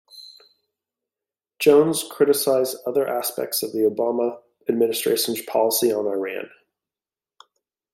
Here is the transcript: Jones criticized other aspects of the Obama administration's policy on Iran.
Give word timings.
Jones 1.59 2.03
criticized 2.11 2.75
other 2.87 3.07
aspects 3.07 3.61
of 3.61 3.71
the 3.71 3.81
Obama 3.87 4.39
administration's 4.67 5.41
policy 5.43 5.93
on 5.93 6.07
Iran. 6.07 6.49